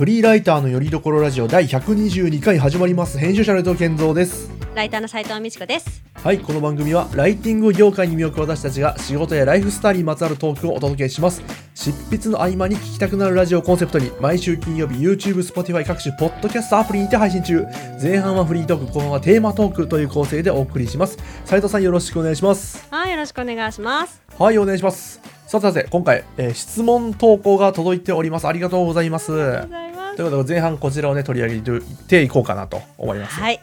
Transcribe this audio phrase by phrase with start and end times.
[0.00, 3.18] フリーライターのよりどころラジオ第122回始まります。
[3.18, 4.50] 編集者の伊藤健三です。
[4.74, 6.02] ライターの斉藤美智子です。
[6.14, 11.42] はいこの番組はライティング業界に身を置く私たちが仕事やライフスタイルにまつわるトークをお届けします。
[11.74, 17.66] 執筆の合間に聞きたくなるラジオをコンセプトに毎週金曜日 YouTube、Spotify 各種ポッドキャストアプリにて配信中。
[18.02, 21.18] 前半はフリートーク後半はテーマトークという構成でお送りします。
[21.44, 22.88] 斉藤さんよろしくお願いします。
[22.90, 24.22] はい、よろしくお願いします。
[24.38, 28.46] はいお願いしますさてさて今回、えー質問投稿が届いております。
[28.46, 29.26] ありがとうございます。
[29.26, 33.34] ということで前半こちらをね取り上げていこうかなと思います。
[33.40, 33.60] はい、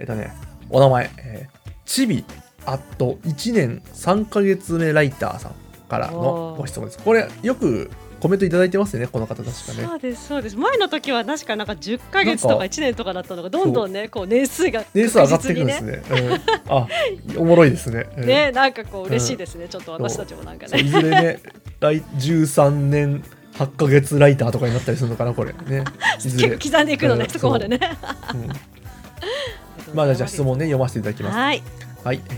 [0.00, 0.32] えっとね
[0.70, 2.24] お名前、えー、ちび
[2.66, 5.54] あと1年3ヶ月目ライターさん
[5.88, 6.98] からのご質問です。
[6.98, 9.54] これよくコメントいただいてますねこの方確かね。
[9.86, 10.56] そうですそうです。
[10.56, 16.02] 前の時は確かなんか10ヶ月とかなんか1年とかだったのがどんどんねこう年数が年数上がっていくんですね。
[16.10, 16.86] うん、あ
[17.36, 18.06] おもろいですね。
[18.16, 19.68] うんねなんかこう嬉しいですね。
[19.68, 20.80] ちょっと私たちもなんかね。
[20.80, 21.40] いずれね
[21.80, 23.24] 来13年
[23.54, 25.84] 8ヶ月ライターとかになったりするのかなこれね。
[26.22, 27.80] 結構刻んでいくのね、うんそこまでね。
[28.34, 28.48] うん
[29.94, 31.36] まあじゃあ質問ね読ませていただきます。
[31.36, 31.62] はい。
[32.04, 32.34] はい、えー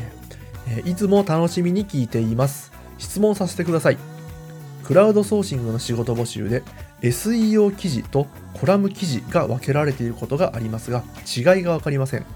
[0.78, 2.72] えーいつも楽しみに聞いています。
[2.98, 4.11] 質問させてください。
[4.92, 6.62] クラウドソーシングの仕事募集で
[7.00, 12.26] SEO 記事とコラム記事が分けられていることがありますが違いが分かりません。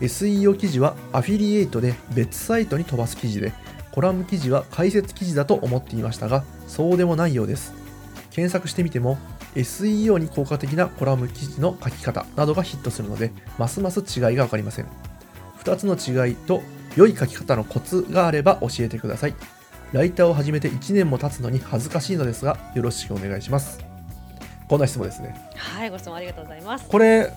[0.00, 3.52] SEO 記事はアフィリエイトで別サイトに飛ばす記事で
[3.90, 7.74] コラム記事は解説記事だと思っていましたがそうでもないようです。
[8.30, 9.18] 検索してみても
[9.54, 14.86] SEO に効果的なコラム記事の書き方などがヒットするのでますます違いが分かりません。
[15.62, 16.62] 2つの違いと
[16.96, 19.34] 良い書き方のコツがあれば教えてください。
[19.92, 23.78] ライターを始めて1年も経つのに恥ずかしいのですが、よろしくお願いします。
[24.68, 25.36] こんな質問ですね。
[25.54, 26.88] はい、ご質問ありがとうございます。
[26.88, 27.30] これ、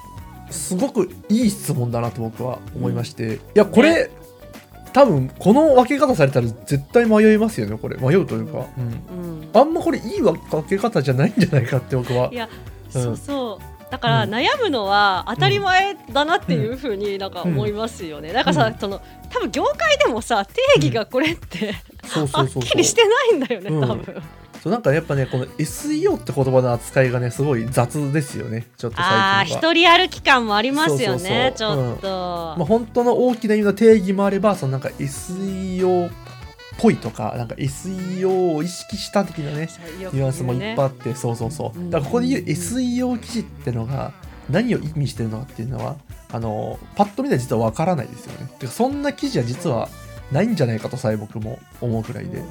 [0.49, 4.09] すごくいい質問だなと僕は思いまして、いや、これ、
[4.93, 7.97] 多分この分け方されたら絶対迷いますよね、これ。
[7.97, 8.65] 迷うというか。
[8.77, 9.49] うんうん。
[9.53, 10.39] あんまこれいい分
[10.69, 12.47] け方じゃないんじゃないかって僕はいや、
[12.95, 13.74] うんそうそう。
[13.89, 14.29] だからうん。
[14.31, 18.33] 悩むのは当たり前だなっていうふうになんか思いますよね。
[18.33, 21.73] なんかさ、その多分業界でもさ定義がこれって、
[22.07, 23.81] はっきりしてないんだよね、うん。
[23.81, 24.23] 多分。
[24.65, 29.35] そうなんかやっぱねこの SEO って言葉の扱いがねすごい雑ですよねちょっと最近は。
[29.35, 32.07] ああ、一人歩き感もありますよね、ちょっと。
[32.57, 36.11] まあ、本当の大きな意味の定義もあればそのなんか SEO っ
[36.77, 41.79] ぽいとかなんか SEO を意識した的なねニュアンスもいっぱいあって、そうそうそう。
[41.79, 41.89] うん。
[41.89, 44.13] だからここで言う SEO 記事ってのが
[44.49, 45.95] 何を意味してるのかっていうのは
[46.31, 48.49] あのパッと見では実はわからないですよね。
[48.59, 49.89] てかそんな記事は実は
[50.31, 52.43] ないんじゃないかとさえ僕も思うくらいで、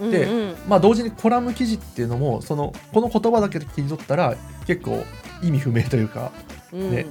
[0.00, 0.32] うんでうん。
[0.32, 5.04] うんまあ同時にコラム記事っていうのもそのこの言葉だけで切り取ったら結構
[5.42, 6.32] 意味不明というか
[6.72, 6.90] うん。
[6.90, 7.06] ね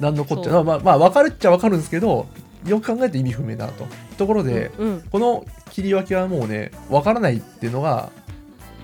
[0.00, 0.62] 何のこっちゃ。
[0.62, 2.26] まあまあ分かるっちゃ分かるんですけど
[2.66, 3.86] よく考えると意味不明だなと。
[4.18, 8.10] ところで、うんこの切り分けはもうね分からないっていうのが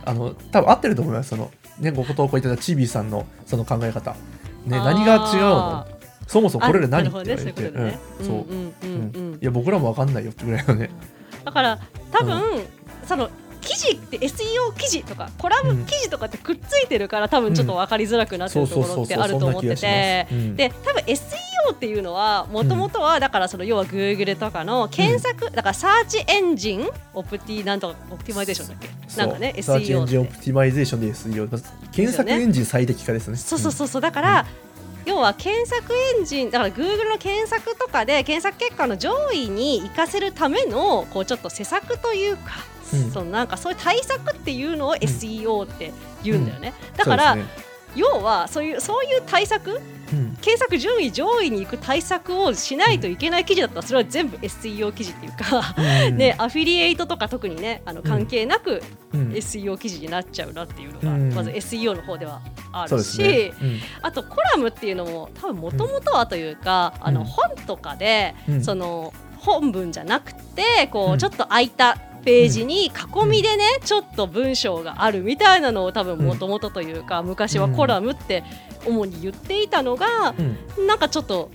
[0.04, 1.30] あの多分合ってると思います。
[1.30, 4.12] そのねご投稿いただいたチビーさんのその考え方。
[4.66, 5.86] ね何が違うの？
[6.26, 8.46] そもそもこれらあな何って言われて、そう
[9.40, 10.90] いや僕らも分かんないよってぐらいのね。
[11.42, 11.78] だから
[12.10, 12.42] 多分、
[13.06, 13.30] その
[13.68, 20.26] 記事って SEO 記事とかコラム記事とかってくっついてるから多分ちょっと分かりづらくなってるところってあると思ってて。
[20.56, 21.36] で多分 SEO
[21.72, 28.88] っていうのはもともとはだからその要は Google とかの検索、だから search engine opti なんとか optimization だっけ？
[29.18, 31.48] なんかねそうサーチエ SEO ンジン optimization で SEO
[31.92, 33.36] 検索エンジン最適化ですね。
[33.36, 34.02] そうそうそうそう。
[34.02, 34.46] だから、
[35.04, 42.42] 要は検索エンジンだから Google の検索とかで検索結果の上位に行かせるためのこうちょっと施策というか、
[42.72, 42.77] うん
[43.12, 46.96] そのなんかそういう対策っていうのを SEO って言うんだよね、うん。
[46.96, 47.44] だから、ね。
[47.94, 49.80] 要はそういうそういう対策
[50.12, 50.36] うん。
[50.40, 56.16] 検索順位上位に行く対策をしないといけない記事だったらそれは全部 SEO 記事っていうか、うん。
[56.16, 58.82] ね、アフィリエイトとか特にねあの関係なく
[59.12, 59.32] うん。
[59.32, 61.34] SEO 記事になっちゃうなっていうのが、うん。
[61.34, 62.40] まず SEO の方では
[62.72, 68.64] あるし、ですね、あとコラムっていうのも多分もともとはというか、あのうん本とかで、うん。
[68.64, 71.18] その本文じゃなくてこううん。
[71.18, 72.90] ちょっと空いたページに囲
[73.26, 78.44] みでね、ちょっと文章があるみたいなのを多分もともとというか、昔はコラムって
[78.86, 80.56] 主に言っていたのが、うん。
[80.78, 81.50] うんなんかちょっと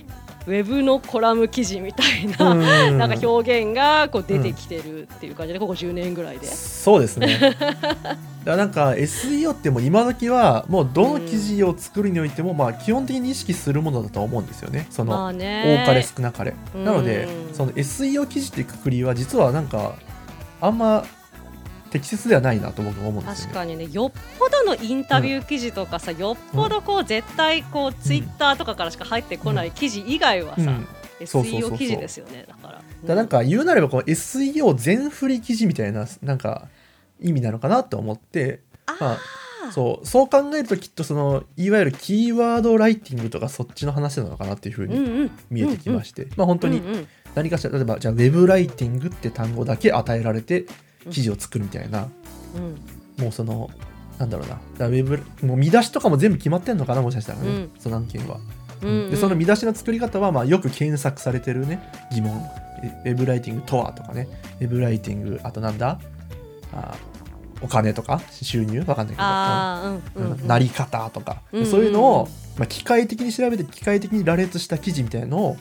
[0.46, 2.98] ウェブのコラム記事みたいな、うん。
[2.98, 6.46] なんか表現がこう出てきてるっていう感じでここ10年ぐらいで。
[6.46, 7.38] そうですね。
[7.40, 14.86] だからなんか SEO ってもう今時はもうどの記事を作るにおいてもまあ基本的に意識するものだと思うんですよね。
[14.90, 16.54] その多かれ少なかれ。
[16.74, 16.84] うん。
[16.84, 19.96] なのでその SEO 記事っていうくくりは実はなんか
[20.66, 21.04] あんま
[21.90, 23.54] 適切ではないなと僕も思うんですよね。
[23.54, 30.88] 確かにねよっぽどのインタビュー記事とかさ、よっぽどこう絶対こうツイッターとかからしか入ってこない記事以外はさ、うん。
[31.20, 32.44] SEO 記事ですよね。
[32.48, 32.82] だから。
[33.04, 36.68] だなんか言うなればこの SEO 全振り記事みたいななんか
[37.20, 39.18] 意味なのかなと思ってあまあ
[39.68, 45.30] あそうそう考えるときっとそのいわゆるキーワードライティングとかそっちの話なのかなっていうふうにうんうん。
[45.48, 50.66] 見えてきまして、まあ本当にうんうん何かしら例えばじゃあウェブライティングって単語だけ与えられて
[51.10, 52.08] 記事を作るみたいな、
[52.56, 53.22] うん。
[53.22, 53.70] もうその
[54.18, 54.60] なんだろうな。
[54.78, 57.70] だウェブもう見出しとかも全部決まってんのかなもしかしたらね、うん。
[57.78, 58.38] その案件は、
[58.80, 59.10] うんうん。
[59.10, 61.82] でその見出しの作り方はまあよく検索されてるね。
[62.12, 62.40] 疑問。
[62.82, 64.28] えウェブライティングとはとかね。
[64.60, 65.98] ウェブライティングあとなんだ？
[66.72, 66.96] あ
[67.60, 68.20] お金とか？
[68.30, 68.80] 収入？
[68.80, 70.22] わかんないけど。
[70.22, 70.46] うんうん。
[70.46, 71.70] なり方とか、うんうんうん。
[71.70, 72.28] そういうのを、
[72.58, 75.56] まあ、機械的に調べて機械的に羅列した記事みたいのを、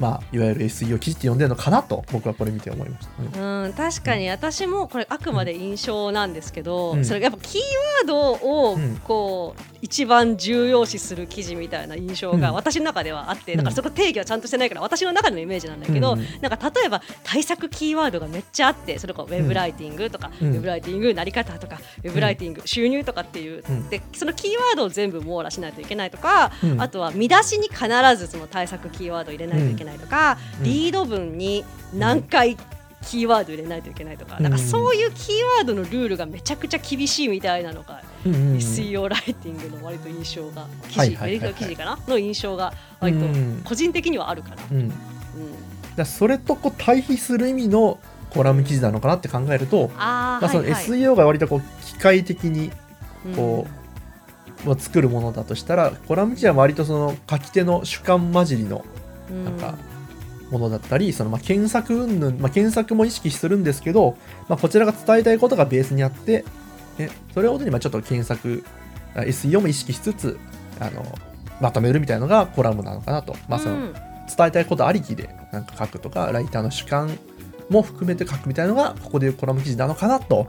[0.00, 3.28] まあ、いわゆる SEO 記事って呼んでるのかなと僕はこれ見て思いました、ね。
[3.64, 7.04] うん、確かに私もこれあくまで印象なんですけど、うん。
[7.04, 12.54] それやっぱキーワードをうんこう、一番重要視する記事みたいな印象がうん。
[12.54, 13.58] 私の中ではあって、うん。
[13.58, 16.24] だからそこ定義はちゃんとしてないから私の中でのイメージなんだけど、うん。
[16.40, 20.52] なんか例えば対策キーワードがめっちゃあってそれこそウェブライティングとか、うん。
[20.54, 23.88] ウェブライティングなり方とかウェブライティング、収入とかっていう、うん。
[23.88, 26.80] でそのキーワードを全部網羅しないといけないとか、うん。
[26.80, 27.86] あとは見出しに必
[28.16, 30.64] ずその対策キーワードを入れないといけないとか、うん。
[30.64, 31.64] リード文に
[31.94, 32.56] 何回
[33.04, 34.42] キーワード入れないといけないとか,、うん。
[34.42, 38.40] なんかそういうキーワードのルールがめちゃくちゃ厳しいみたいなのが、うんうん。
[38.40, 43.62] うん SEO ライティングの割と印象が記事、メディカル記事かなの印象が割とうん。
[43.64, 44.56] 個人的にはあるかな。
[44.70, 44.88] うん。
[44.88, 44.98] だか
[45.96, 47.98] らそれとこう対比する意味の
[48.30, 52.72] コラム記事なのかなって考えると、あまあ、その SEO が割とこう機械的に
[53.26, 53.34] うん。
[53.34, 53.66] こ
[54.64, 59.76] う、まあ作るものだとしたらコラム記事は割とその書き手の主観混じりのうんなんか
[60.50, 64.16] ものだったり、そのまあ検索云々、まあ、検索も意識するんですけど、
[64.48, 66.44] まあ、こちらが伝えたいことがベースにあって、
[66.98, 68.64] ね、それをもとにまあちょっと検索
[69.14, 70.38] あ SEO も意識しつつ
[70.80, 71.04] あの
[71.60, 73.94] まとめるみたいなのがコラムなのかなと、まあ、そのうん。
[74.36, 77.18] 伝えたいことありきでなんか書くとかライターの主観
[77.68, 80.48] も含めて書くみたいなのがここでいうコラム記事なのかなと。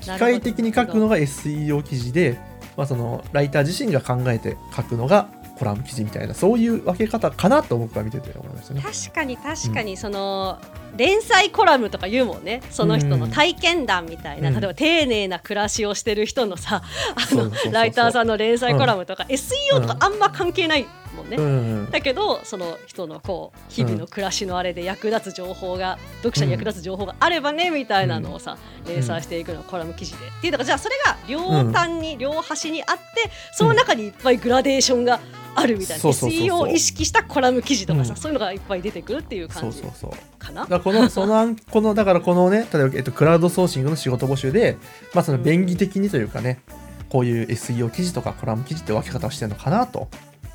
[0.00, 2.38] 機械的に書くのが SEO 記事で、
[2.76, 5.28] まあ、そのライター自身が考えて書くのが
[5.58, 8.82] コラム記事みたいなそういう分け方かなと僕は見てて思いましたね。
[8.82, 10.58] 確かに確かにその、
[10.96, 12.62] 連載コラムとか言うもんね。
[12.70, 14.54] その人の体験談みたいな、うん。
[14.54, 16.82] 例えば丁寧な暮らしをしてる人のさ
[17.14, 21.36] あのライターさんの連載コラムとか、SEO とかあんま関係ないもんね。
[21.36, 21.90] うん。
[21.90, 28.56] だけどその人のこう日々の暮らしのあれで役立つ情報が、読者に役立つ情報があればねみたいなのをさ、
[28.86, 31.40] 連載していくのがコラム記事で、っていうのがじゃあそれが両
[31.72, 35.20] 端に、両端にあってその中にいっぱいグラデーションが
[35.58, 36.48] あるみたいな、そうそうそうそう。
[36.48, 38.16] SEO を意識したコラム記事とかさ、うん。
[38.16, 39.78] そういうのがいっぱい出てくるっていうそ感じ。
[39.78, 40.10] うそうそう。
[40.38, 40.62] かな？
[40.62, 44.76] だからこの その案このだからこのね例えば、えっと、クラウドソーシングの仕事募集で、
[45.14, 46.60] まあ、その便宜的にというかね、
[47.08, 50.08] こういう SEO 記事とかコラム記事って分け方をしてるのかなと。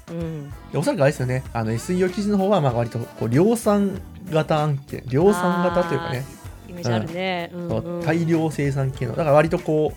[0.09, 0.49] うん。
[0.71, 1.43] でおそらくあれですよね。
[1.53, 4.01] あの SEO 記事の方はまあ割とこう量産
[4.31, 6.25] 型案件量産型というかね。
[6.69, 7.51] イメージあるね。
[7.53, 8.05] うんうん。
[8.05, 9.15] 大量生産系の。
[9.15, 9.93] だから割とこ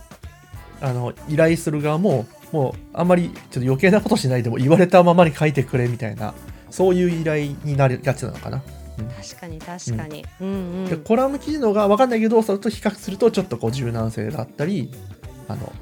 [0.81, 6.33] うあの依頼する側ももうあんまりちょっと余計なことしないでも言われたままに書いてくれみたいな
[6.71, 8.63] そういう依頼になりがちなのかな、
[9.21, 10.25] 確かに確かに。
[10.41, 10.49] うん。
[10.49, 14.91] うんでコラム記事の方が分かんないけどそれと比較するとちょっとこう柔軟性があったり
[15.49, 15.73] あの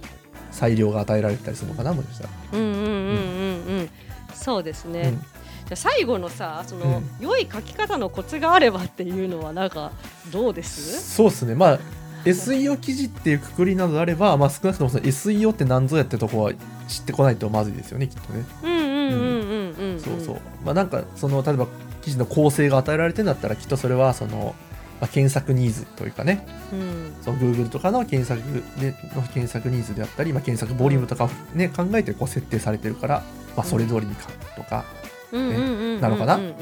[0.50, 3.90] 裁量が与えられたりするのかなもしかしたら、うんうんうんうんうん。
[4.34, 5.00] そうですね。
[5.00, 5.18] うん。
[5.18, 7.24] じゃあ最後のさその、うん。
[7.24, 9.92] 良い書き方のコツがあればっていうのはなんか
[10.30, 11.14] どうです？
[11.14, 11.54] そうですね。
[11.54, 11.78] まあ
[12.24, 16.52] SEO 記事っていうくくりなどであれば、まあ、少なくともその SEO って何ぞやってとこは
[16.88, 18.44] 知ってこないとまずいですよねきっとね。
[18.62, 20.36] うんうんうんうんうんうんそうそう。
[20.64, 21.66] まあなんかその例えば
[22.02, 24.54] 記事の構成が与えられてるんだったらきっとそれはその、
[25.00, 26.46] まあ、検索ニーズというかね。
[26.72, 27.14] うん。
[27.22, 28.40] その Google とかの検索
[28.80, 33.22] での検索ニーズであったり、まあ、検索ボリュームとかを、ね、考えてこう設定されてるから、
[33.56, 34.84] まあ、それ通りに書くとか、
[35.32, 35.58] うんうんうん
[35.94, 36.54] うんなのかなうんうん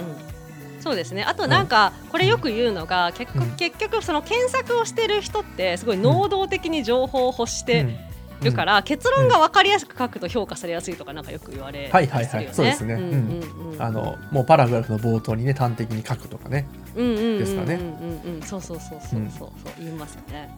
[0.83, 1.23] そうですね。
[1.23, 3.51] あとなんかこれよく言うのが結局,、うん。
[3.57, 7.97] 結局その検索をしてる人ってすごい能動的に情報を欲してうん。
[8.43, 12.25] るから、結論が分かりやすく書くと評価されやすいとかなんかよく言われたはいはいはい。
[12.25, 12.55] りするよね。
[12.57, 13.81] そうですねんうんうん。
[13.81, 17.75] あのもうパラグラフの冒頭にね端的に書くとかねですかね。
[17.75, 19.73] うんうんうんそうそうそうそうそうそう。
[19.79, 20.51] 言いますね。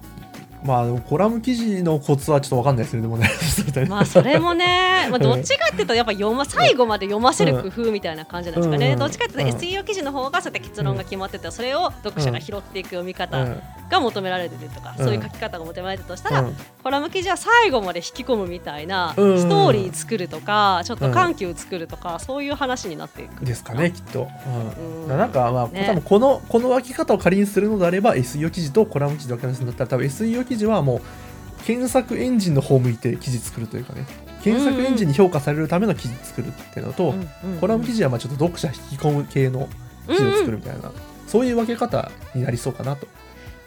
[0.64, 3.30] まあコラム記事のコツはちょっと分かんないですねでもね。
[3.86, 8.98] まあそれもね、まあ、どっちかっていうとやっぱ読ま最後まで読ませる工夫みたいな感じなんですかね、うん。
[8.98, 9.60] どっちかっていうとうん。
[9.60, 13.62] SEO 記事の方がそうやって結論が決まっててそれを読者が拾っていく読み方うん。
[13.90, 16.56] が求められてるとか、うんそういう書き方が求められてるとしたら、うん。
[16.82, 19.48] コラム記事は最後まで引き込むみたいなスうん。
[19.50, 23.44] トーリー作るとかちょっと緩急作るとか、そういう話になっていく。
[23.44, 25.10] ですかねきっと、うん。
[25.10, 25.18] うん。
[25.18, 25.84] なんかまあ、ね。
[25.86, 34.06] 多分このこの分け方を仮にするのであれば SEO 記事とコラム記事で分けるんだったら多分 SEO 記事はもう検索エンジンの方向いて記事作るというかね
[34.42, 37.14] 検索エンジンに評価されるための記事作るっていうのと、
[37.62, 39.70] コラム記事はまあちょっと読者引き込む系の
[40.06, 40.92] 記事を作るみたいな、
[41.26, 43.06] そういう分け方になりそうかなと。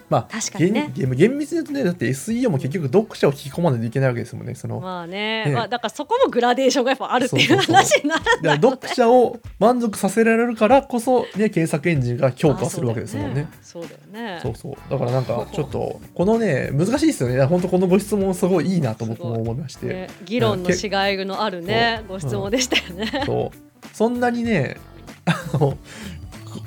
[0.08, 0.92] まあ確かにね。
[0.94, 5.28] 厳厳密に言うとねだって SEO も結局読者を引き込まないといけないわけですもんねその、まあね。
[5.46, 5.52] ね。
[5.54, 13.48] まあ、だからそこもグラデーションがやっぱあるっていう話になるんだね読者を満足させられるからこそ、ね、検索エンジンが強化するわけですもんね。
[13.62, 14.40] そうだよね。
[14.42, 14.90] そうそう。
[14.90, 17.44] だからなんかちょっとこのね難しいですよね。
[17.44, 23.24] 本当このご質問すごいいいなと僕も思いまして、ね、議論のしがいのあるねご質問でしたよね。
[23.26, 23.86] そう。
[23.92, 24.76] そんなにね
[25.24, 25.76] あのこ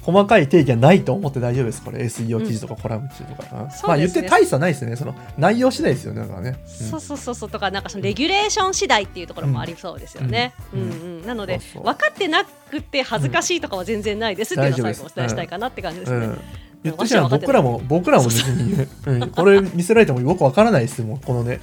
[0.02, 1.84] 細かい定義はないと思って大丈夫です。
[1.84, 4.96] これ SEO 記事とかコラム記事とか、うんまあ言って大差ないですね。
[4.96, 6.88] その内容次第ですよねだからね、うん。
[6.88, 7.50] そうそうそうそう。
[7.50, 10.54] とかなんかそのレギュレーション次第っていうところもありそうですよね。
[10.74, 10.92] ううんん。
[10.92, 11.26] うん。
[11.26, 11.84] なのでそうそう。
[11.84, 16.26] 分かってなくて恥ずかしいとかは全然ないですっていうのを最後お伝えしたいかなって感じですね。
[16.26, 16.42] うん。
[16.84, 21.60] 言ってしまう僕らも僕らも別に、うん、 これ見せられてもよくわからないですもんこのね。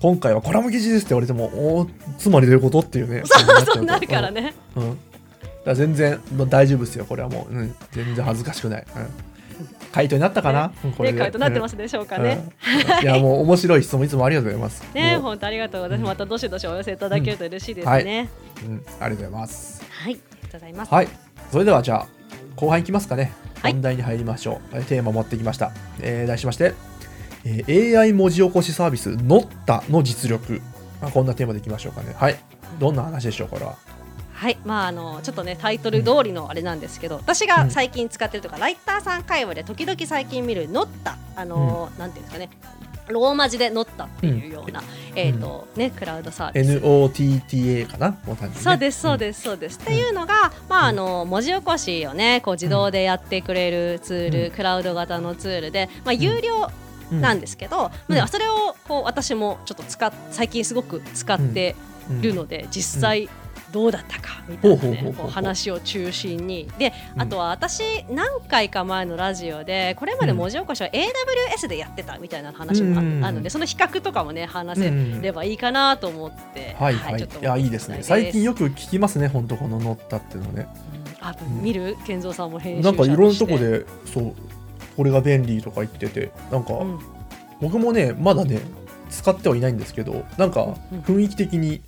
[0.00, 3.22] 今回はコラム記事ですって言われてもおーつまりどういうことっていうね。
[3.24, 4.54] そうなるからね。
[4.76, 4.98] うん、うん、
[5.66, 9.08] だ全然まあ大丈夫ですよこれはもう、うん、全然恥ずかしくない、うん、
[9.92, 12.48] 回答になったかな、うんこれね、で回答なってますでしょうかね。
[13.00, 13.02] うん。
[13.02, 14.94] いやもう面白い質問いつもありがとうございます。
[14.94, 15.82] ね、本当ありがとう。
[15.82, 16.08] ございます。
[16.08, 18.04] またどしどしお寄せいただけると嬉しいですうん。
[18.04, 18.28] ね。
[18.64, 19.82] うん、ありがとうございます。
[19.90, 20.94] はい、ありがとうございます。
[20.94, 21.08] はい。
[21.50, 22.06] それではじゃあ
[22.56, 23.32] 後半いきますかね。
[23.62, 23.72] はい。
[23.72, 26.74] 本題に入りましょう、えテーマ持ってきました、えー題しまして、
[27.44, 30.60] えー AI 文字起こしサービスノッタの実力、
[31.00, 32.14] まあ、こんなテーマでいきましょうかね。
[32.14, 32.36] はい。
[32.78, 33.76] どんな話でしょうこれは
[34.36, 42.50] はい、まああのちょっとねタイトル通りのあれなんですけど、私が最近使ってるとか、ライターさん会話で時々最近見るノッタあの、なんていうんですかね。
[43.08, 44.82] ローマ字でノッタっていうような、
[45.14, 46.78] えっ、とねクラウドサービス。
[46.78, 48.18] NOTTA かな？
[48.52, 54.50] そうですそうですそうです、っていうのが、まああの文字起こしをねこう自動でやってくれるツール、うん。
[54.50, 56.70] クラウド型のツールで、まあ有料
[57.12, 58.16] うんなんですけど、うん。
[58.16, 61.76] まあそれをこう私もちょっと使っ最近すごく使って
[62.10, 62.22] うん。
[62.22, 63.28] るので、実際
[63.76, 66.66] どうだったかみたいな、話を中心に。
[66.78, 67.22] でうん。
[67.22, 74.90] あとは私何回か前のラジオでこれまで文字起こしは AWS でやってたみたいな話もあうんあるのでその比較とかもね話せ
[75.20, 76.94] ればいいかなと思って、はい。
[76.94, 77.26] はい、い。
[77.42, 77.98] やいいですね。
[78.00, 80.68] 最近よく聞きますね本当このノッタっていうのね。
[81.20, 84.34] あ見る健三さんも編集者なんかいろんなとこでそう
[84.96, 86.98] これが便利とか言っててなんか、うん。
[87.60, 88.60] 僕もねまだね
[89.10, 91.00] 使ってはいないんですけどなんかうん。
[91.00, 91.82] 雰囲気的に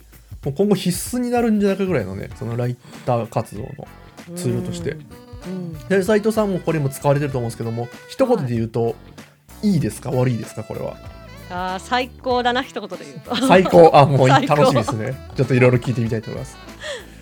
[0.44, 3.68] もう今後必須になるんじゃないかぐらいのねそのライター活動の
[4.36, 4.96] ツールとして。
[5.46, 5.72] うん。
[5.88, 8.94] で斉藤さんもこれも使われてると思うんですけども一言で言うと、
[9.62, 10.10] い、いですか？
[10.10, 10.64] 悪いですか？
[10.64, 10.96] これは。
[11.50, 13.34] あー最高だな一言で言うと。
[13.46, 13.90] 最高。
[13.94, 15.14] あもう楽しみですね。
[15.36, 16.56] ちょっといろいろ聞いてみたいと思います、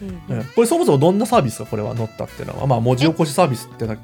[0.02, 0.36] うん。
[0.36, 0.44] うん。
[0.44, 2.66] これそもそもどんなサービスかこれは乗ったっていうのは？
[2.66, 3.96] まあ文字起こしサービスってな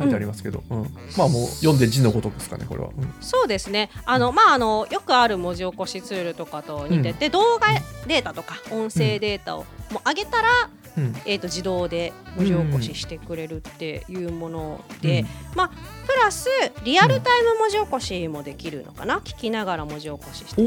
[0.00, 0.82] 書いてありますけど、うん。
[1.16, 3.14] まあもう読んで字のごとくですかねこれは、うん。
[3.20, 3.90] そうですね。
[4.06, 7.68] あの、まあ、あのよくある文字起こしツールとかと似てて、動画
[8.06, 10.48] データとか音声データをもう上げたら、
[10.96, 11.14] うん。
[11.24, 16.48] えー、と自動で文字起こししてくれるっていうもので、まあ、プラス
[16.84, 20.62] リアルタイム文字起こしもできるのかな、聞きながら文字起こしして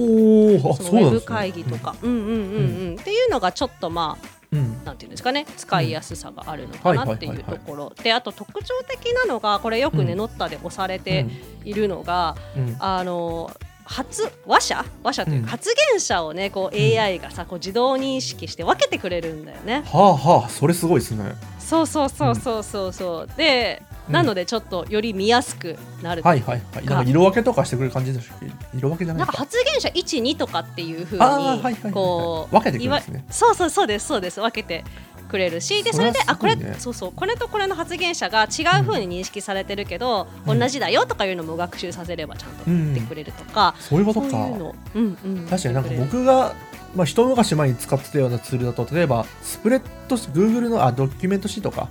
[0.63, 2.96] おそのウェブ会議とか、うん、うんうんうん。
[3.00, 4.86] っていうのがちょっとまあうん。
[4.86, 7.94] なんていうんですかね使いやすさがあるのかなっていうところ。
[8.04, 11.26] であと特徴的なのがこれよくね、うんノッタで押されて
[11.66, 12.76] いるのが、うん。
[12.80, 13.52] あの
[13.86, 14.86] 発話者？
[15.04, 15.44] 話者といううん。
[15.44, 19.84] か発言者をねこう AI がさこう自動認識して分けてくれるんだよね。
[19.86, 21.34] はあはあそれすごいですね。
[21.60, 22.94] そうそうそうそうそう。
[22.94, 26.86] そうで、うんなのでちょっとより見やすくなるはいはいはい。
[26.86, 28.52] なんか色分けとかしてくれる感じでしたっけ？
[28.78, 33.26] 色分けじゃなないんかか発言者12とかっていうふうにこう分けてくれるんですね。
[33.30, 34.42] そうそうそうですそうです。
[34.42, 34.84] 分けて
[35.30, 40.60] くれるしでそれであこれそうそうこれとこれの発言者が違うふうに認識されてるけど、うん。
[40.60, 44.28] 同じだよとかいうのも学習させればちゃんと言ってくれるとか、そういうことか。
[44.30, 46.54] そうんうん、確かになんか僕が、
[46.96, 51.88] まあ、一昔前に使ってたようなツールだと例えばスプレッド Google のあドキュメントシートか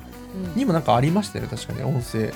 [0.55, 2.33] にもなんかありましたよね確かに音声。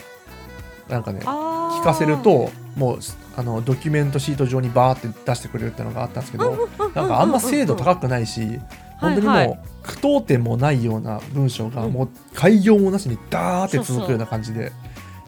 [0.88, 2.98] なんかね聞かせるともう
[3.36, 8.60] あのドキュメントシート上にバーって出してくれるっていうのがあったんですけどなんかあんま精度高くないし
[8.98, 14.72] 本当にもう句読点もないような文章がもう開業もなしにダーって続くような感じで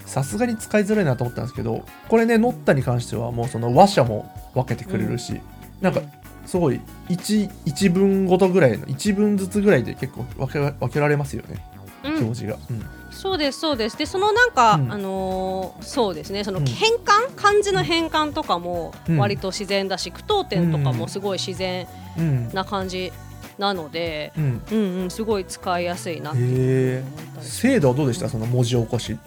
[0.07, 5.41] さすがに使いづらいなと思ったんですけどこれねノッタに関してはもうその話者も分けてくれるし
[5.81, 6.01] なんか
[6.47, 11.63] すごい 1, 一文ごとぐらいの1文ずつぐらいで結構分け分けられますよね。
[11.73, 12.57] うん表示が。
[12.71, 12.87] うん。
[13.11, 13.97] そうですそうです。
[13.99, 14.93] でそのなんか、うん。
[14.93, 16.45] あのーそうですね。
[16.45, 16.67] そのうん。
[16.67, 19.19] 変換、漢字の変換とかもうん。
[19.19, 21.87] 割と自然だし、句読点とかもすごい自然
[22.19, 23.13] うんな感じ
[23.59, 24.63] なので、うん。
[24.71, 24.79] うん。
[25.03, 27.03] うんすごい使いやすいなって
[27.41, 28.29] 精度はどうでした？
[28.29, 29.19] その文字起こし。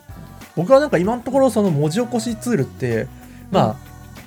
[0.56, 3.08] 僕はなんか今のところその文字起こしツールって
[3.51, 3.75] まあ、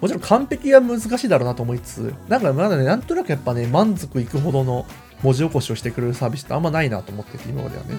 [0.01, 4.87] もちろん完璧は難しいだろうなと思いつつなんかまだねなんとなくやっぱね満足いくほどの
[5.25, 7.99] 文字起こしをしてくれるサービスってあんまないなと思ってて今まではね、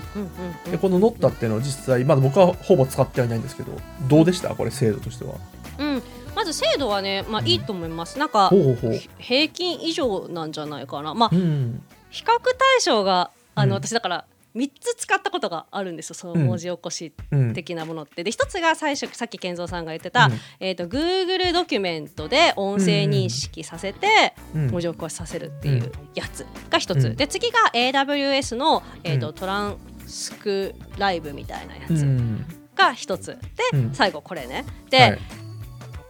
[0.72, 3.72] でこのノッタっていうのは実際まだ僕はほぼ使ってはいないんですけど
[4.08, 4.54] どうでした？
[4.54, 5.34] これ精度としては。
[5.80, 6.04] うん、
[6.36, 8.20] まず精度はね、まあ、いいと思います。
[8.20, 9.00] なんかほうほうほう。
[9.18, 11.14] 平均以上なんじゃないかな。
[11.16, 11.82] まあうん。
[12.12, 13.82] 比較対象があの、うん。
[13.82, 18.24] 私だから3つ使ったことがあるんですよその文字起こしうん的なものって。
[18.24, 20.34] で1つが最初さっき健三さんが言ってた、うん。
[20.60, 24.68] えー、と Google ドキュメントで音声認識させてうん。
[24.72, 27.16] 文字起こしさせるっていうやつが1つ、うん。
[27.16, 29.34] で次が AWS の、えーとうん。
[29.34, 32.46] トランスクライブみたいなやつうん。
[32.76, 33.38] が1つ。
[33.72, 33.94] で、うん。
[33.94, 34.66] 最後これね。
[34.90, 35.20] で、はい。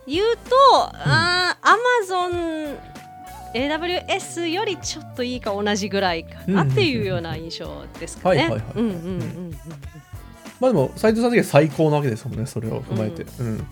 [0.07, 0.55] 言うと、
[0.93, 2.77] あー Amazon
[3.55, 8.49] AWS よりちょっといいか同じぐらいかなっていうような印象ですかね。
[10.59, 13.23] まあでも斉藤さん的には最高なわけですもんねそれを踏まえて。
[13.39, 13.47] うん。
[13.47, 13.67] うん、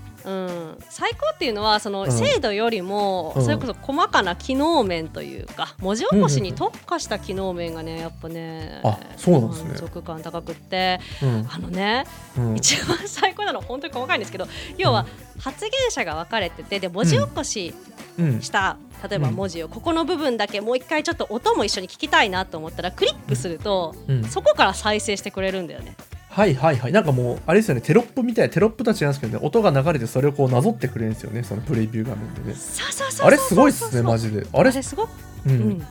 [0.89, 2.11] 最高っていうのはそのうん。
[2.11, 3.43] 精度よりも、うん。
[3.43, 9.69] それこそ細かな機能面というか文字起こしに特化した機能面がねやっぱねあそうなんですね。
[9.69, 11.47] 満足感高くってうん。
[11.51, 12.05] あのね
[12.37, 12.55] うん。
[12.55, 15.05] 一番最高なのは本当に細かいんですけど要は
[15.39, 17.73] 発言者が分かれててで文字起こし
[18.19, 18.41] うん。
[18.41, 18.77] した、
[19.09, 24.23] 例えば文字をここの部分だけもう一回ちょっと音も一緒に聞きたいなと思ったらクリックすると、うん。
[24.25, 25.95] そこから再生してくれるんだよね。
[26.35, 26.91] はいはいはい。
[26.91, 32.55] なんかもうあれですよねテロップみたいなテロップたちなんですけどね音が流れてそれをこうなぞってくれるんですよねそのプレビュー画面でね。
[32.55, 34.47] そうそうそうそうあれすごいっすねマジジで。
[34.51, 34.71] あれ？
[34.71, 35.09] すごく、
[35.45, 35.51] うう。
[35.51, 35.55] ん。
[35.73, 35.87] ん、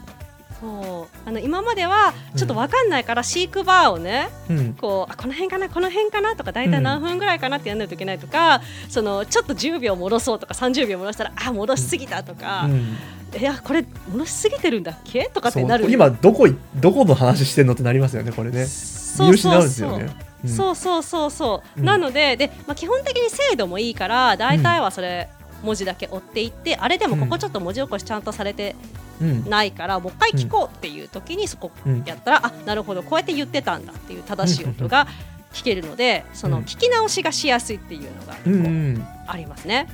[0.60, 1.28] そう。
[1.28, 4.74] あの今まではちょっとわかんないから飼育バーをね、うん。
[4.74, 12.96] こうあこの辺かなこの辺かなとか大体何分ぐらいかなってやんないといけないとか、そのちょっと10秒戻そうとか30秒戻したらあ戻しすぎたとか、うん。
[13.38, 15.30] いやこれ戻しすぎてるんだっけ？
[15.32, 15.90] とかってなる。
[15.90, 18.66] 今どこいどこの話してんのってなりますよねこれね。
[18.66, 19.90] そう見失うんそう。
[19.90, 20.50] そうですよねうん。
[20.50, 21.84] そうそうそうそう、うん。
[21.84, 25.28] なのでで、まあ、基本的に精度もいいから大体はそれ
[25.62, 28.74] 文字だけ追っていって、あれでもここちょっと文字起こしちゃんとされて
[29.20, 29.48] うん。
[29.48, 32.02] ないから、もう一回聞こうっていう時にそこうん。
[32.04, 35.06] やったら、あなるほどこうやって言ってたんだっていう正しい音が
[35.52, 38.36] 聞けるので、その聞き直しがしやすいっていうのが
[39.26, 39.86] ありますね。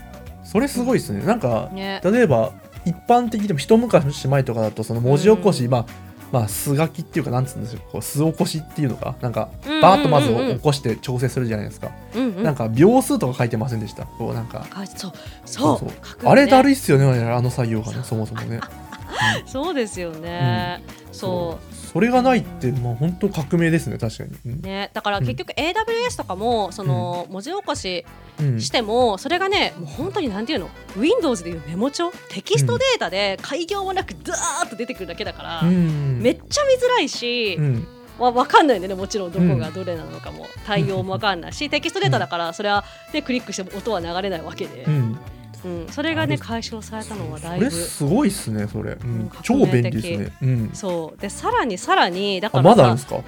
[0.44, 1.24] それすごいですね。
[1.24, 2.00] なんかね。
[2.02, 2.52] 例えば
[2.86, 5.70] 一般的でも一昔前とかだとその文字起こし、うん。
[5.70, 5.86] まあ
[6.32, 7.80] まあ素書きっていうかなんつうんですよ。
[7.90, 9.16] こう素起こしっていうのか。
[9.20, 9.82] なんかうんうんうんうん。
[9.82, 12.42] バーッとまず起こして調整するじゃないですか、うんうん。
[12.42, 14.04] なんか秒数とか書いてませんでした。
[14.04, 14.66] こうなんか。
[14.70, 15.12] かそう。
[15.46, 15.86] そう。
[15.86, 15.92] ね。
[16.24, 17.04] あれだるいっすよね。
[17.30, 18.60] あの作業がねそもそもね。
[19.46, 20.82] そうですよね。
[21.12, 24.60] そうそれがないってまあ本当革命ですね確かに、うん。
[24.60, 28.04] ね、だから結局 AWS とかもその文字起こし
[28.40, 28.60] うん。
[28.60, 32.10] してもそれがねもう本当になんていうの？Windows でいうメモ帳？
[32.28, 36.20] テキストデータで開業もなくダーッと出てくるだけだから、うん。
[36.20, 37.86] めっちゃ見づらいし、うん。
[38.18, 44.86] わ分かんないんでねもちろんどこがどれなのかも、対応も分かんないしテキストデータだからそれは、ね、クリックしても音は流れないわけで、
[45.64, 45.86] ううん。
[45.86, 49.08] んそれがね解消されたのはだこれいぶすごいっすねそれ、うん。
[49.08, 49.30] うん。
[49.42, 51.20] 超便利ですね、うん、そう。
[51.20, 53.22] でさらにさらにだかあらさまだあるんですか？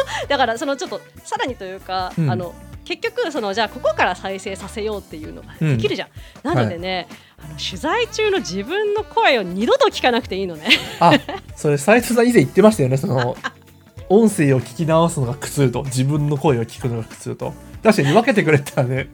[0.28, 2.30] だからそのちょっとさらにというか、うん。
[2.30, 6.08] あの結局そのじゃあここから再生させようっていうのができるじゃん、
[6.42, 7.06] なのでね、
[7.38, 10.66] あの取材中の自分の声を二度と聞かなくていいのね。
[10.98, 11.12] あ
[11.54, 13.36] それ斉藤さん以前言ってましたよねその
[14.08, 17.54] 音声を聞き直すのが苦痛と自分の声を聞くのが苦痛と。
[17.84, 19.08] 確かに分けてくれたらね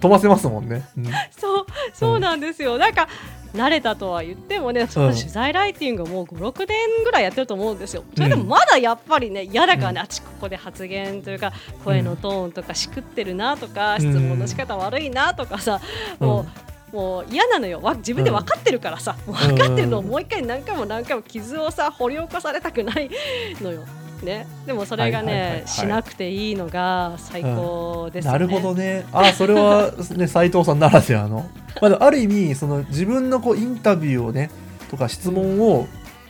[0.00, 1.04] 飛ばせますもんね、うん。
[1.30, 3.08] そうそうなんですよ、なんか
[3.54, 8.04] 慣れたとは言ってもねその取材ライティングをもう56年ぐらいやってると思うんですよ。
[8.14, 11.52] それでもまだやっぱりね嫌だからね、あちここで発言というか
[11.84, 15.80] 声のトーンとかしくってるなとか、うん質問の仕方悪いなとかさ、
[16.18, 16.46] も
[16.92, 17.80] うもう嫌なのよ。
[17.80, 23.10] わ自分で分かってるからさ、分かってるのをもう一回何回も何回も傷をさ掘り起こされたくない
[23.60, 23.84] のよ。
[24.22, 25.68] ね、でもそれがね、はいはいはいはい。
[25.68, 28.38] しなくていいのが最高ですよね。
[28.38, 29.06] なるほどね。
[29.12, 31.48] あそれはね 斉藤さんならではの、
[31.80, 34.50] まあある意味その自分のこうインタビューをね
[34.90, 35.86] とか質問を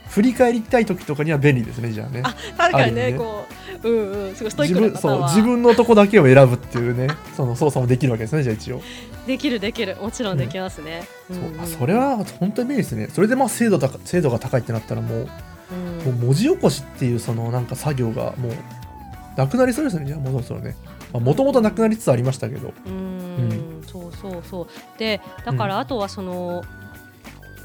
[0.09, 2.22] 振り返りたい時とかには便利ですねじゃあね。
[2.24, 3.18] あ確かにねね。
[3.18, 3.46] こ
[3.83, 8.83] ううんうんすごいストイッ自分そうクな方は自分のとこだけを選ぶっていうねその操作もできるわけですねじゃあ一応、
[9.26, 9.96] できるできる。
[9.96, 11.07] もちろんできますね。
[11.31, 11.37] うん。
[11.37, 11.44] そう。
[11.50, 13.09] うんあそれは本当に便利ですね。
[13.12, 15.29] それでまあ精度高精度が高いってなったらもううん
[16.04, 18.52] もう文字起こしっていうそのなんか作業がもう
[19.37, 20.06] なくなりそうですね。
[20.06, 20.76] じゃあもうそろそろね。
[21.12, 22.68] もともとなくなりつつありましたけど。
[22.68, 23.83] うーん。
[23.87, 24.66] そうそうそう。
[24.98, 26.62] でだからあとはその、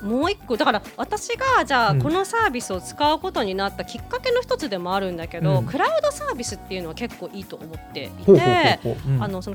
[0.06, 2.02] もう一個だから私がじゃあうん。
[2.02, 5.66] このサービスを使うことになったきっかけの一つでもあるんだけど、うん。
[5.66, 8.80] クラウドサービスっていうのは結構いいと思っていて。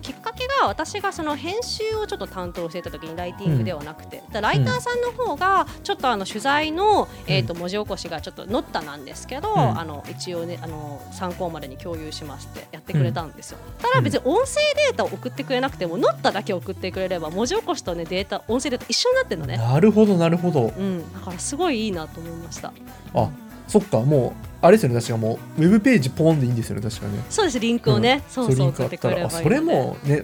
[0.00, 9.78] きっかけが私がその編集をちょっと担当していた時にライティングではなくて、だライターさんの方がちょっとあの取材の、えー、と文字起こしがちょっとノッタなんですけど、ん。
[9.78, 13.58] あの一応ねあの参考までに共有しますってやってくれたんですよ。
[13.80, 19.56] ただ別に音声データを送ってくれなくてもノッタだけ送ってくれれば文字起こしとねデータ音声データ一緒になってるのね。
[19.56, 22.72] なるほどなるほどうん、だからすごいいいなと思いました。
[23.14, 23.28] あ
[23.68, 24.00] そっか。
[24.00, 24.96] もうあれですよね。
[24.96, 26.82] 確かもうウェブページポンでいいんですよね。
[26.82, 27.22] 確かね。
[27.30, 27.60] そうです。
[27.60, 30.22] リンクをね、そうそうリンクあった送ってくればいいそれもね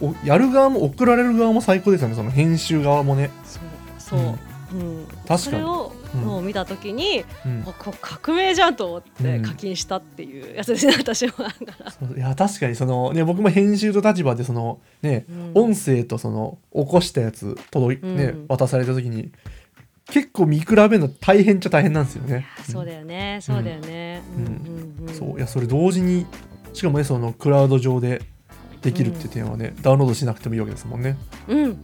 [0.00, 2.14] もうおやる側も送られる側も最高ですよね。
[2.14, 3.30] その編集側もね。
[3.44, 3.62] そう
[3.98, 5.38] そう、うん確かに。
[5.38, 7.62] それをうんもう見た時に、うん。
[7.66, 9.42] あこう革命じゃんと思ってうん。
[9.42, 11.54] 課金したっていうやつですね、私もだか
[11.84, 15.64] ら、 そういや確かにそのね僕も編集と立場でそのね、うん。
[15.64, 18.46] 音声とその起こしたやつ届い、ねうん。
[18.48, 19.32] 渡された時に
[20.10, 22.46] 結構見比べるの大変っちゃ大変なんですよね。
[22.68, 23.38] そうだよね。
[23.40, 24.50] そうだよね、うんうん
[25.00, 25.08] うん。
[25.08, 25.14] うん。
[25.14, 26.26] そういやそれ同時に
[26.72, 28.22] しかもねそのクラウド上で
[28.82, 31.16] できるっていう点はね、ダウンロードしなくてもいいわけですもんね。
[31.48, 31.78] うん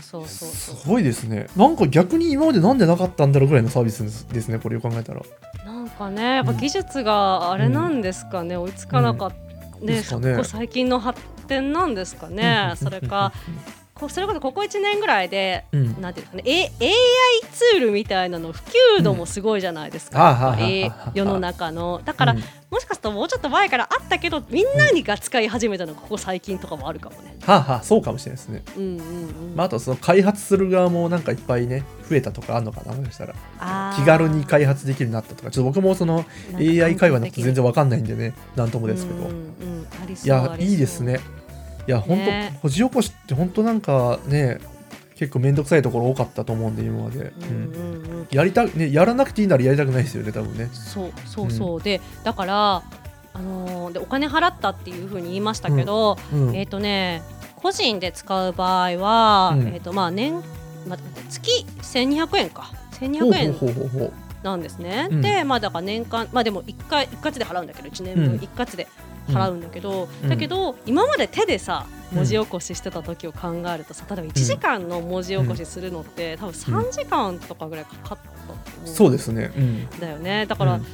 [0.00, 1.46] そうそうそうすごいですね。
[1.56, 5.22] なんか逆に今までなんでなかったんだろうぐらいのサービスですねこれを考えたら。
[5.64, 9.46] なんかねやっぱ技術があれなんですかね、追いつかなかった、ね
[9.86, 10.32] ですかね。
[10.32, 13.32] ここ最近の発展なんですかねそれか。
[13.34, 13.40] こ
[14.08, 16.70] それこそここ1年ぐらいでうん、なんていうかね、A、AI
[17.52, 18.62] ツールみたいなの普
[18.98, 22.00] 及度もすごいじゃないですか、あはあはあえ世の中の。
[22.04, 22.42] だから、うん。
[22.70, 27.36] もしかするともうちょっと前からあったけどみんなにが使い始めたのがここ最近とかもあるかもね。
[27.42, 28.62] はあはあそうかもしれないですね。
[28.76, 29.56] うんうんうん。
[29.56, 33.94] まあ、あとその開発する側もなんかいっぱいね増えたとかあるのかなもしかしたら。
[33.96, 35.50] 気軽に開発できるようになったとか。
[35.50, 39.30] ちょっと僕もその AI 会話のこと全然わかんないんでねなんともですけど、
[40.24, 41.20] いやいいですね
[41.86, 44.58] いや本当、ね文字起こしって本当なんかね
[45.16, 48.28] 結構面倒くさいところ多かったと思うんで今まで、うんうんうん。
[48.30, 50.68] やりたねやらなくていいならやりたくないですよね多分ね。
[50.72, 52.82] そうそうそう、でだから
[53.32, 57.22] あのーでお金払ったっていうふうに言いましたけど、うんえっ、とね
[57.56, 59.68] 個人で使う場合は、うん。
[59.68, 60.42] えっ、とまあ年、
[60.86, 60.98] まあ、
[61.30, 62.70] 月1200円か。
[63.00, 65.08] ほう1200円ほうほうほうほうなんですね。
[65.10, 65.22] うん。
[65.22, 68.24] でまあだから年間まあでも一回一括で払うんだけど1年分。
[68.26, 68.36] うん。
[68.36, 68.86] 一括で
[69.28, 70.28] 払うんだけど、うん。
[70.28, 78.18] だけど今まで手でさうん文字起こししてた時を考えるとさ例えば1時間の文字起こしするのって、多分3時間とかぐらいかかっ
[78.84, 79.52] たそうですね。
[79.56, 79.90] うん。
[79.98, 80.46] だよね。
[80.46, 80.86] だから、うん。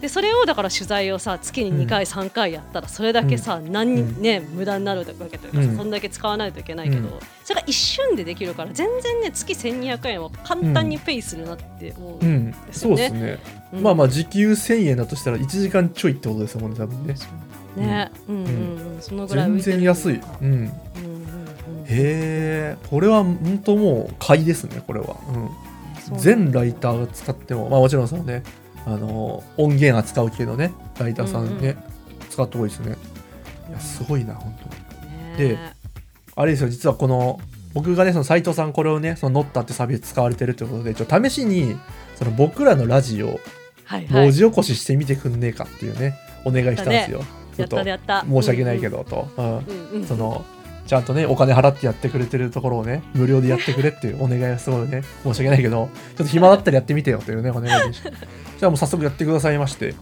[0.00, 5.76] でそれをだから取材をさ月に2回、3回やったらそれだけさ、何にね無駄になるわけというかさ、うん。
[5.76, 7.14] そんだけ使わないといけないけど、うん。
[7.44, 12.94] それが一瞬でできるから全然ね月1200円は簡単にペイするなって思う、うんですよね。
[12.94, 13.38] そうですね、
[13.72, 13.82] うん。
[13.82, 17.14] まあまあ時給1000円だとしたら1時間ちょいってことですよね多分ね
[17.76, 18.44] ね、うんうん
[18.96, 22.76] うん、そのぐらい浮全然安い、うん、うんうんうん、へえ。
[22.88, 25.16] これは本当もう買いですねこれは、
[26.10, 28.42] うん、全ライターが使っても、まあ、もちろんそのね。
[28.86, 31.90] あの音源扱う系のねライターさんね、うん
[32.30, 32.96] 使った方がいいですね。
[33.68, 35.48] いやすごいな本当に。
[35.48, 35.58] ねで
[36.36, 37.40] あれですよ実はこの
[37.74, 41.76] 僕がねその斉藤さんこれをねそのノッタってサービス使われてるということでちょっと試しに
[42.14, 43.40] その僕らのラジオ
[43.84, 44.22] はいはい。
[44.26, 47.22] 文字起こししてみてくんねえかっていうねお願いしたんですよ、ち
[47.68, 49.28] と申し訳ないけどと、
[50.06, 50.44] その
[50.86, 55.02] ちゃんとねお金払ってやってくれてるところをね無料でやってくれっていうお願いがすごいね。
[55.22, 58.10] 申し訳ないけどちょっと暇だったらやってみてよというねお願いでした。
[58.10, 59.94] じゃあもう早速やってくださいまして。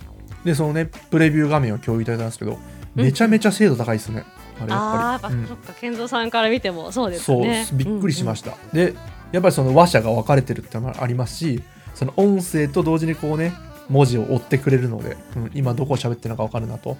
[0.44, 2.58] でそのねプレビュー画面を共有いただいたんですけど
[2.94, 4.24] めちゃめちゃ精度高いですね、
[4.60, 8.94] あれやっぱり、そっか健三さんから見てもそうですそうねびっくりしましした、で
[9.30, 11.62] やっぱりその話者が分かれてるってのもありますし
[11.94, 13.52] その音声と同時にこうね
[13.88, 16.96] 文字を追ってくれるので、うん今どこを喋ってるのか分かるなと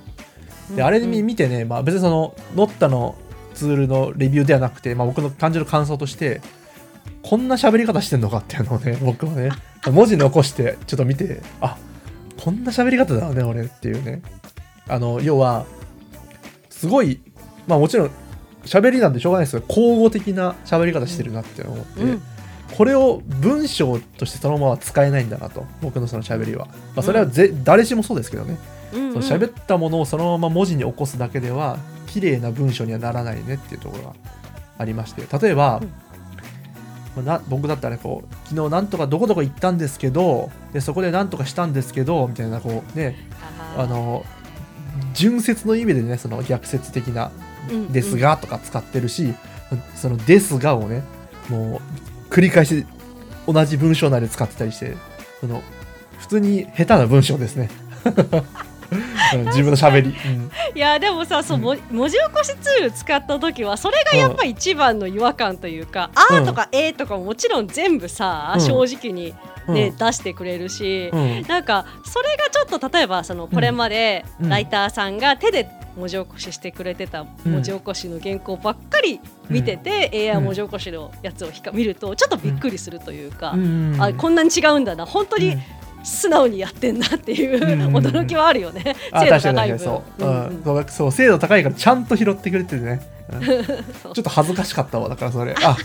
[0.75, 3.17] であれ見見てね、まあ、別にそのノッタの
[3.55, 6.41] ツールのレビューではなくて、まあ、僕の感じる感想として
[7.23, 9.51] こんな喋り方してんのかっていうのをね 僕はね
[9.87, 11.77] 文字残してちょっと見てあ
[12.43, 14.23] こんな喋り方だよね俺っていうね。
[14.91, 15.67] あの要は
[16.71, 17.21] すごい
[17.67, 18.11] まあもちろん
[18.65, 22.23] 喋りなんでしょうがないですけど口語的な喋り方してるなって思って、うん。
[22.77, 28.57] これを文章としてそのまま使えないんだなと僕のその喋りは、まあ、それはぜ、誰しもそうですけどね
[28.93, 29.23] うんうん。
[29.23, 34.15] その喋ったものをそのまま文字に起こすだけでは綺麗な文章にはならないねっていうところが
[34.79, 35.23] ありまして。
[35.39, 35.81] 例えば、
[37.17, 43.17] まあな僕だったらこう昨日なんとかどこどこ行ったんですけどでそこでなんとかしたんですけどみたいなこうね
[43.77, 44.25] あの
[45.15, 47.31] 純説の意味でねその逆説的な
[47.91, 49.35] 「ですが」とか使ってるし、
[49.95, 51.03] その「ですが」をね
[51.49, 51.81] も
[52.29, 52.87] う繰り返し
[53.47, 54.97] 同じ文章内で使ってたりして
[55.41, 55.63] その
[56.19, 57.71] 普通に下手な文章ですね。
[58.05, 58.15] う ん
[59.37, 60.51] 自分の喋り、うん。
[60.75, 66.43] いやでもさそう、文字起こしツール使った時はそれがやっぱ一番の違和感というか「あ、うん。
[66.45, 68.61] ー」とか「えー」とかももちろん全部さ、うん。
[68.61, 69.35] 正直に、
[69.69, 69.97] ねうん。
[69.97, 71.43] 出してくれるし、うん。
[71.43, 74.49] なんかそれがちょっと例えばそのこれまでうん。
[74.49, 83.97] ライターさんが手で文字起こししてくれてた文字起こしの原稿ばっかり見てて、AI 文字起こしのやつを見るとちょっとびっくりするというか、うん。
[83.99, 85.07] あこんなに違うんだな。
[85.07, 85.63] 本当にうん
[86.03, 88.07] 素直にやってんなっていう、うんうんうん。
[88.07, 88.97] 驚きはあるよね。
[89.13, 89.79] あ精度確かに高い分。
[89.79, 90.47] そう,、うんうん。
[90.47, 90.63] うん。
[90.65, 93.01] そうそう精度高いからちゃんと拾ってくれてるね、
[93.33, 93.41] うん。
[93.45, 95.09] ちょっと恥ずかしかったわ。
[95.09, 95.55] だからそれ。
[95.63, 95.77] あ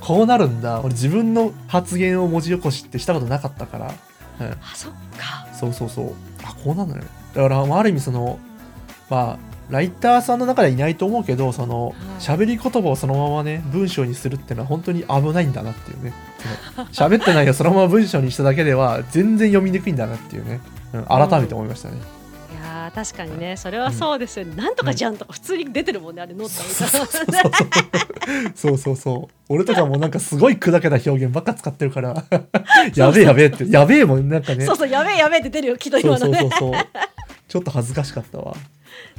[0.00, 0.80] こうなるんだ。
[0.80, 3.92] 俺自分の発言を文字起こしってしたことなかったから、
[4.40, 5.46] うん、あそっか。
[5.52, 6.12] そうそうそう。
[6.42, 7.02] あこうなんだね。
[7.34, 8.38] だからまあある意味その
[9.10, 9.38] まあ
[9.70, 11.94] ライターさんの中ではいないと思うけどそのはい。
[12.20, 16.12] 喋り言葉をそのままね文章にするっていうのは本当に危ないんだなっていうね。
[16.92, 20.60] そ の喋ってないよそのまま文章にしただけでは全然読みにくいんだなっていうね、
[20.92, 27.58] うん、改めて思いましたね、いやー確かにねそれはそうですよね、なんとかじゃんとか普通に出てるもんねあれノートみたいな
[28.54, 28.96] そうそう。
[28.96, 32.24] そう俺とかもなんかすごい砕けた表現ばっか使ってるから。
[32.94, 33.68] やべえやべえって。
[33.68, 34.64] やべえもんなんかね。
[34.66, 36.84] そうそうやべえやべえって出るよきっとそう今のねそうそうそう。
[37.48, 38.54] ちょっと恥ずかしかったわ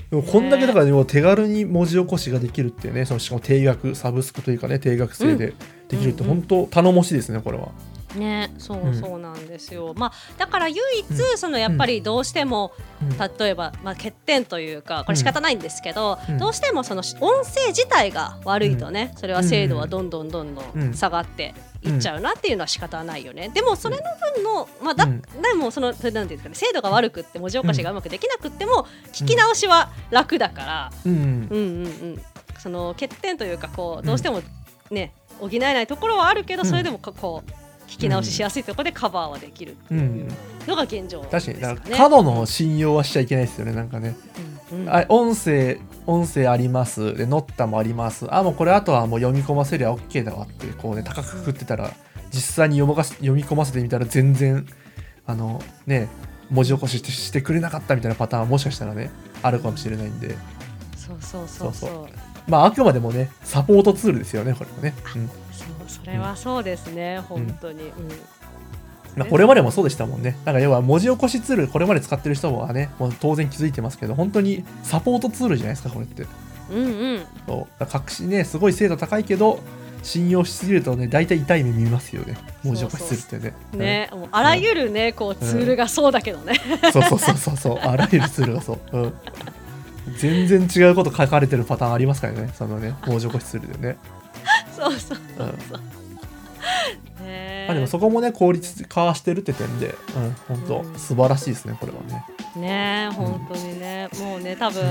[0.10, 5.54] でもこんだけだからでも手軽に文字起こしができるっていうねそのしかも定額サブスクというかね定額制で
[5.88, 7.70] できるって本当頼もしいですねこれは
[8.16, 9.00] ねそううん。
[9.00, 13.18] そうなんですよ、まあだから唯一、うそのやっぱりどうしても、うん。
[13.38, 16.38] 例えば、まあ、欠点というかこれ仕方ないんですけど、うん。
[16.38, 20.90] どうしてもその音声自体が悪いとね、それは精度はどんどんどんどうん。
[20.92, 25.22] ん下がっていっちゃうなっていうのは仕方ないよね、でもそれの分の、まあだうん。
[25.22, 31.22] でもそのそれなんていうんですかね精度が悪くって文字起こしがうまくできなくっても、聞き直しは楽だから、うんうん。
[31.22, 32.22] うんうん、
[32.58, 34.42] その欠点というかこうどうしても
[34.92, 36.70] ね、補えないところはあるけど、うん。
[36.70, 37.52] それでもここう
[37.90, 39.94] 聞き直ししやすいところでカバーはできるって
[40.68, 41.76] のが現状です確かに。
[41.76, 41.98] だからね。
[41.98, 44.16] 過度の信用はしちゃいけないですよねなんかね、
[44.72, 44.90] うんうん。
[44.90, 47.16] あ音声音声あります。
[47.16, 48.34] でノッタもあります。
[48.34, 51.92] あもうこれあとはもう読み込ませりゃ OK だわってこうね高くくってたら
[52.32, 54.68] 実際に読まかし読み込ませてみたら全然
[55.26, 56.08] あのね
[56.52, 59.10] 文字起こししてしてくれなかったみたいなパターンはもしかしたらね
[59.42, 60.36] あるかもしれないんで。
[60.96, 61.90] そうそうそうそう。
[61.90, 62.08] そう
[62.48, 65.30] まああくまでもねサポートツールですよねこれもね、うん
[66.10, 67.92] れはそうですね、本当に、うん。
[69.16, 70.38] まあ、これまでもそうでしたもんね。
[70.46, 76.26] なんか要は文字起こしツールこれまで使ってる人はねもう当然気づいてますけど本当にサポートツールじゃないですかこれって。
[76.72, 77.26] うんうん。
[77.48, 77.80] そう。
[77.80, 79.60] だから隠しねすごい精度高いけど
[80.04, 82.38] 信用しすぎるとね大体痛い目見ますよね。
[82.64, 83.78] 文字起こしツールってね。
[83.78, 87.78] ね、もうあらゆるねこうツールがそうだけどね、うんそうそうそうそうそう。
[87.84, 89.14] あらゆるツールがそう、うん、
[90.18, 93.98] 全然違うこと書かれてるパターンありますからねそのね文字起こしツールでね、
[94.76, 95.80] そうそううんねま
[97.70, 101.00] あ、でもそこもね効率化してるって点で、うん、本当うん。
[101.00, 102.26] 素晴らしいですねこれはね。
[102.56, 104.84] ね本当にね、もうね多分、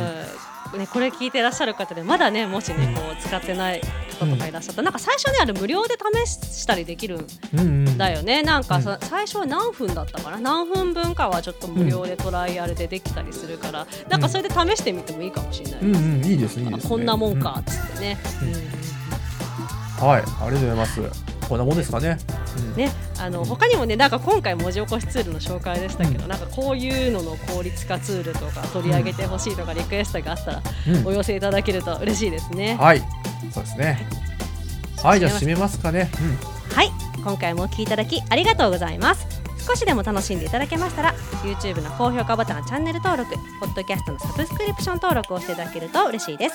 [0.79, 3.81] ね、これ聞いてらっしゃる方でまだねもしねこう使ってない
[4.21, 8.43] 方とかいらっしゃったら、なんか最初ねあれ無料で試したりできるんうんうんだよね。
[8.43, 10.39] なんかそ、う最初は何分だったかな？
[10.39, 16.65] 何分分かはちょっと無料でトライアルでできたりするから、なんかそれで試してみてもいいかもしれない、うんうんいいですね。
[16.65, 18.49] いいですねこんなもんかっつってね、うん。
[18.49, 20.09] うん。
[20.09, 22.19] はいありがとうございますこんなもんですかね、
[22.59, 31.07] うんね、あの他にもねなんか今回文字起こしツールの紹介でしたけど、なんかこういうのの効率化ツールとか取り上げてほしいとかリクエストがあったらうん。
[31.07, 32.77] お寄せいただけると嬉しいですね。
[32.79, 33.03] はい。
[33.53, 34.07] そうですね。
[35.03, 36.11] はいじゃあ締めますかね、
[36.75, 36.91] はい。
[37.23, 39.27] 今回もお聞きいただきありがとうございます。
[39.67, 46.55] 少しでも楽しんでいただけましたら YouTube の高評価ボタンチャンネル登録ポッドキャストのサブスクリプション登録をしていただけると嬉しいです。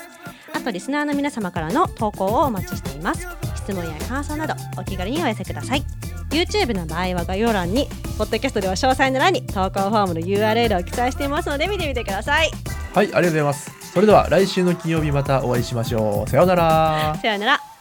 [0.54, 3.28] あとリスナーの皆様からの投稿をお待ちしています
[3.64, 5.84] 質問や感想などお気軽にお寄せください。
[6.30, 12.52] YouTube の場合は概要欄にポッドキャストでは詳細の欄に投稿フォームの URL を記載していますので見てみてください。
[12.94, 13.72] はいありがとうございます。
[13.94, 16.30] それでは来週の金曜日またお会いしましょう。
[16.30, 17.18] さようなら。
[17.22, 17.73] さようなら